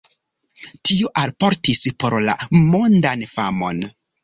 Tio 0.89 1.11
alportis 1.25 1.83
por 2.05 2.17
li 2.29 2.35
mondan 2.73 3.27
famon. 3.37 3.89